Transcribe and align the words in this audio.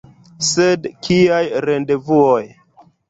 Sed 0.47 0.87
kiaj 1.07 1.43
rendevuoj?! 1.69 2.43